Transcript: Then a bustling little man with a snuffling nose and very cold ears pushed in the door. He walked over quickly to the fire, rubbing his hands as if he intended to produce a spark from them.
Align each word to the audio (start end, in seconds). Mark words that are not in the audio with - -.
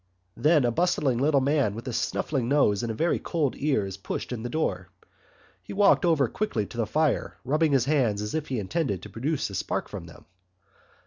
Then 0.35 0.65
a 0.65 0.71
bustling 0.71 1.19
little 1.19 1.41
man 1.41 1.75
with 1.75 1.87
a 1.87 1.93
snuffling 1.93 2.49
nose 2.49 2.81
and 2.81 2.91
very 2.97 3.19
cold 3.19 3.53
ears 3.59 3.97
pushed 3.97 4.31
in 4.31 4.41
the 4.41 4.49
door. 4.49 4.89
He 5.61 5.73
walked 5.73 6.05
over 6.05 6.27
quickly 6.27 6.65
to 6.65 6.77
the 6.77 6.87
fire, 6.87 7.37
rubbing 7.45 7.71
his 7.71 7.85
hands 7.85 8.19
as 8.19 8.33
if 8.33 8.47
he 8.47 8.57
intended 8.57 9.03
to 9.03 9.11
produce 9.11 9.47
a 9.51 9.53
spark 9.53 9.87
from 9.87 10.05
them. 10.05 10.25